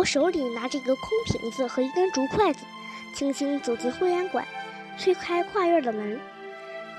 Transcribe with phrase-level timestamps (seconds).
[0.00, 2.64] 我手里拿着一个空瓶子和一根竹筷子，
[3.14, 4.48] 轻轻走进惠安馆，
[4.98, 6.18] 推开跨院的门。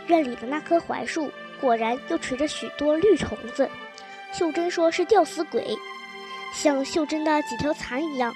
[0.05, 3.67] 院里的那棵槐树果然又垂着许多绿虫子。
[4.31, 5.75] 秀珍说是吊死鬼，
[6.53, 8.31] 像秀珍的几条蚕一样，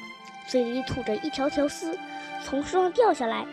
[0.47, 1.95] 嘴里吐着一条条丝，
[2.43, 3.45] 从树上掉下来。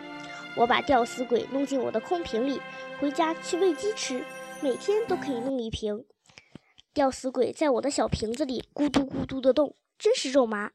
[0.57, 2.59] 我把吊死鬼弄进我的空瓶里，
[2.99, 4.25] 回家去喂鸡吃，
[4.63, 6.07] 每天都可以弄一瓶。
[6.95, 10.71] 吊死鬼在我的小瓶子里咕嘟咕嘟的动，真是肉麻。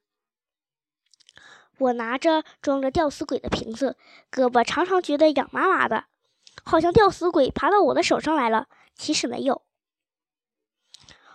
[1.80, 3.98] 我拿着装着吊死鬼的瓶子，
[4.32, 6.06] 胳膊常常觉得痒麻麻的，
[6.64, 8.68] 好像吊死鬼爬到我的手上来了。
[8.96, 9.62] 其实没有。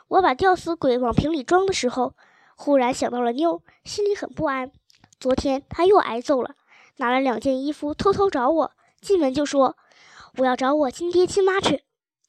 [0.08, 2.14] 我把吊死鬼往瓶里装的时候，
[2.56, 4.72] 忽然想到了妞，心里很不安。
[5.20, 6.56] 昨天她又挨揍了，
[6.96, 9.76] 拿了两件衣服偷偷找我，进门就说
[10.38, 11.84] 我要找我亲爹亲妈去。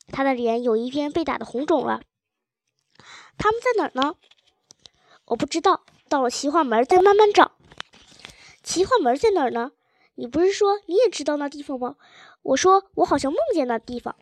[0.09, 2.02] 她的脸有一边被打得红肿了。
[3.38, 4.16] 他们在哪儿呢？
[5.25, 5.84] 我不知道。
[6.09, 7.53] 到了奇幻门再慢慢找。
[8.73, 9.73] 奇幻门在哪儿呢？
[10.16, 11.95] 你不是说你也知道那地方吗？
[12.41, 14.15] 我说我好像梦见那地方。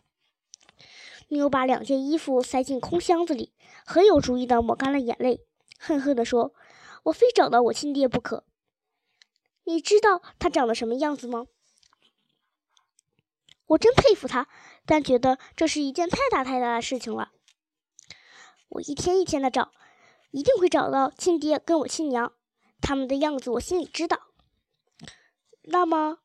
[1.28, 3.54] 妞把两件衣服塞进空箱子里，
[3.86, 5.40] 很有主意的抹干了眼泪，
[5.78, 6.52] 恨恨地说
[7.04, 8.44] ：“我非找到我亲爹不可。”
[9.64, 11.46] 你知道他长得什么样子吗？
[13.68, 14.48] 我真佩服他，
[14.84, 17.32] 但觉得这是一件太大太大的事情了。
[18.68, 19.72] 我一天一天的找，
[20.30, 22.34] 一定会找到亲爹跟我亲娘，
[22.82, 24.28] 他们的样子我心里知道。
[25.62, 26.18] 那么，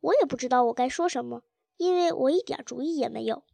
[0.00, 1.42] 我也不知道我该说什么，
[1.76, 3.44] 因为我一点主意也没有。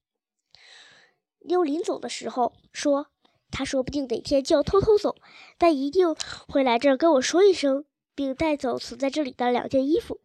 [1.40, 3.08] 妞临走的时候说
[3.50, 5.16] ：“他说不定哪天就要偷偷走，
[5.56, 6.14] 但一定
[6.48, 10.20] 会来这儿跟我说一声，并带走存在这里的两件衣服。”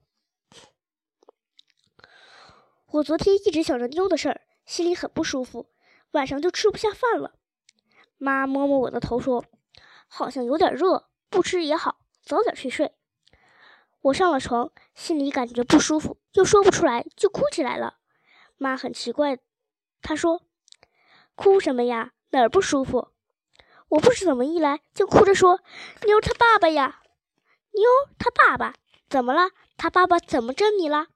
[2.92, 5.68] 我昨天一直想着妞的事儿，心里很不舒服，
[6.12, 7.34] 晚上就吃不下饭了。
[8.18, 9.44] 妈摸摸我的头说
[10.08, 12.94] ：“好像有点热，不吃也好，早点去睡。”
[14.04, 18.00] 我上了床，心里感觉不舒服，又说不出来，就哭起来了。
[18.58, 19.40] 妈很奇怪，
[20.02, 20.41] 她说
[21.36, 22.12] ：“哭什么呀？
[22.31, 23.14] 哪儿不舒服？”
[23.88, 25.62] 我不知怎么一来就哭着说
[26.06, 27.02] ：“妞他爸爸呀，
[27.72, 27.84] 妞
[28.19, 28.74] 他爸爸
[29.08, 29.52] 怎么了？
[29.78, 31.08] 他爸爸怎么整你了？”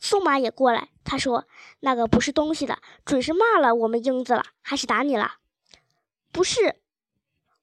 [0.00, 1.46] 宋妈也过来，她说
[1.78, 5.36] ：“那个不是东西的，准是骂了我们英子了，还是打你了？”
[6.32, 6.81] 不是，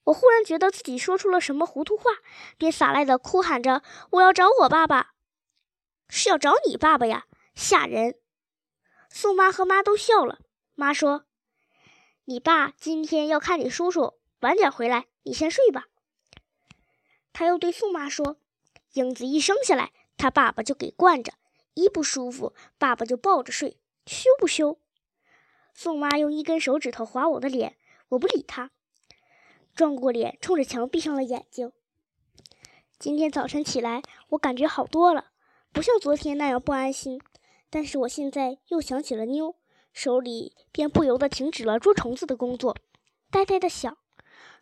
[0.09, 2.11] 我忽然觉得自己说出了什么糊涂话，
[2.57, 5.13] 便撒赖的哭喊着：“我要找我爸爸，
[6.07, 7.25] 是要找你爸爸呀！
[7.55, 8.15] 吓人！”
[9.09, 10.39] 宋妈和妈都笑了。
[10.75, 11.25] 妈说
[12.25, 15.85] ：“你爸今天要看你叔叔，晚点回来，你先睡吧。”
[17.31, 18.37] 他又对宋妈说
[18.93, 21.33] ：“英子一生下来，他爸爸就给惯着，
[21.75, 24.79] 一不舒服，爸爸就抱着睡，羞不羞？”
[25.75, 27.77] 宋妈用一根手指头划我的脸。
[28.09, 28.71] 我不理他，
[29.79, 31.71] 转过脸，冲着墙闭上了眼睛。
[32.99, 34.01] 今天早晨起来，
[34.31, 35.27] 我感觉好多了，
[35.71, 37.21] 不像昨天那样不安心。
[37.69, 39.55] 但是我现在又想起了妞，
[39.93, 42.75] 手里便不由得停止了捉虫子的工作，
[43.31, 43.97] 呆呆的想，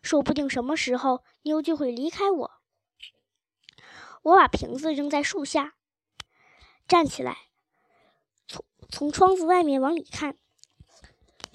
[0.02, 2.50] 说不定什么时候妞就会离开我。
[4.22, 5.74] 我把瓶子扔在树下，
[6.86, 7.48] 站起来，
[8.46, 10.38] 从从窗子外面往里看，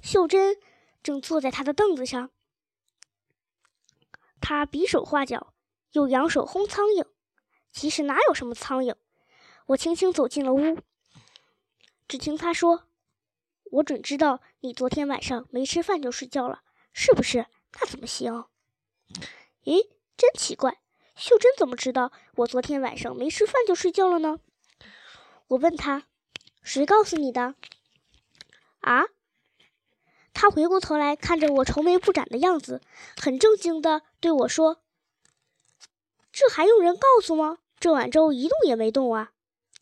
[0.01, 0.57] 秀珍。
[1.01, 2.29] 正坐在他的凳子上，
[4.43, 5.53] 他比手画脚，
[5.93, 7.07] 又扬手轰苍蝇。
[7.71, 8.93] 其实哪有什么苍蝇？
[9.67, 10.79] 我轻轻走进了屋，
[12.09, 12.89] 只听他说
[13.71, 16.61] ：“我准知道你昨天晚上没吃饭就睡觉了，
[16.91, 17.47] 是不是？
[17.79, 18.43] 那怎么行？”
[19.63, 19.87] 咦，
[20.17, 20.81] 真奇怪，
[21.15, 24.41] 秀珍怎么知道我昨天晚上没吃饭就睡觉了呢？
[25.47, 26.03] 我问他
[26.61, 27.55] ：“谁告诉你的？”
[28.81, 29.05] 啊？
[30.33, 32.81] 他回过头来看着我愁眉不展的样子，
[33.15, 34.81] 很正经地对我说
[36.33, 37.59] ：“这还用人告诉吗？
[37.79, 39.31] 这碗粥一动也没动啊！”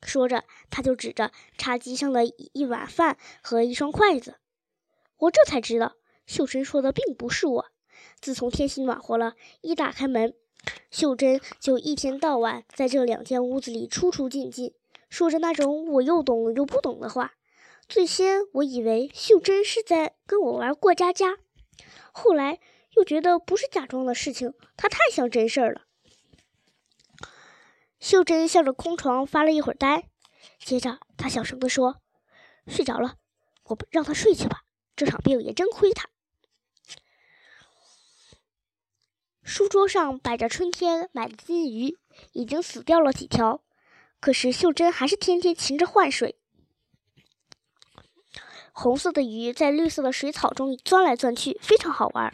[0.03, 4.35] 说着，他就指着茶几上的一碗饭和一双筷子。
[5.17, 5.93] 我这才知道，
[6.25, 7.65] 秀珍说的并不是我。
[8.19, 10.33] 自从天气暖和了，一打开门，
[10.89, 14.73] 秀珍就一天到晚在这两间屋子里出出进进，
[15.09, 17.33] 说着那种我又懂又不懂的话。
[17.91, 21.37] 最先我以为秀珍是在跟我玩过家家，
[22.13, 22.61] 后来
[22.95, 25.81] 又觉得不是假装的事情，她太像真事儿了。
[27.99, 30.07] 秀珍向着空床发了一会儿呆，
[30.59, 31.97] 接着她小声地说
[32.65, 33.15] ：“睡着了，
[33.65, 34.61] 我让她睡去吧。
[34.95, 36.07] 这场病也真亏她。”
[39.43, 41.97] 书桌上摆着春天买的金鱼，
[42.31, 43.61] 已经死掉了几条，
[44.21, 46.37] 可是秀珍还是天天勤着换水。
[48.73, 52.33] 红色的鱼在绿色的水草中钻来钻去，非常好玩。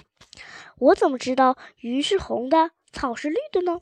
[0.79, 3.81] 我怎么知道鱼是红的，草是绿的呢？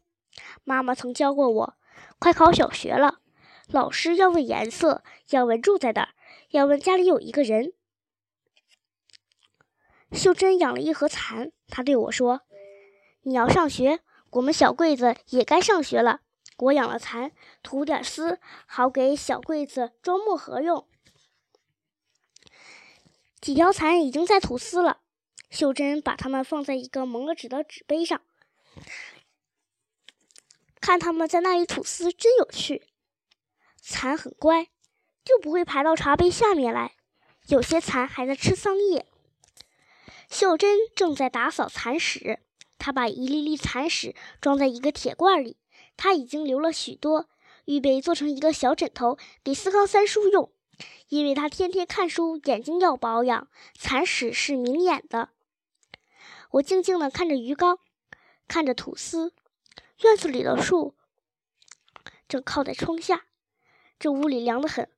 [0.64, 1.74] 妈妈曾教过我，
[2.20, 3.20] 快考小学了，
[3.68, 6.10] 老师要问颜色，要问住在哪儿，
[6.52, 7.74] 要问家里有一个人。
[10.12, 12.42] 秀珍养了一盒蚕，她对我说
[13.24, 14.00] ：“你要上学，
[14.32, 16.22] 我们小桂子也该上学了。
[16.58, 20.88] 我养了蚕，吐点丝，好给小桂子装墨盒用。”
[23.46, 25.02] 几条蚕已经在吐丝了，
[25.52, 28.24] 秀珍把它们放在一个蒙了纸的纸杯上，
[30.82, 32.88] 看它们在那里吐丝，真有趣。
[33.80, 34.70] 蚕很乖，
[35.24, 36.96] 就不会爬到茶杯下面来。
[37.46, 39.06] 有些蚕还在吃桑叶。
[40.28, 42.40] 秀珍正在打扫蚕屎，
[42.80, 45.58] 她把一粒粒蚕屎装在一个铁罐里，
[45.96, 47.30] 她已经留了许多，
[47.66, 50.52] 预备做成一个小枕头给四康三叔用。
[51.10, 53.48] 因为他天天看书，眼睛要保养。
[53.78, 55.30] 蚕屎是明眼的。
[56.52, 57.80] 我静静地看着鱼缸，
[58.48, 59.34] 看着吐丝。
[60.04, 60.96] 院子里的树
[62.28, 63.26] 正靠在窗下，
[63.98, 64.90] 这屋里凉得很。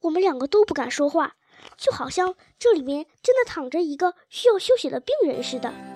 [0.00, 1.36] 我们两个都不敢说话，
[1.76, 5.93] 就好像这里面真的躺着一个需要休息的病人似的。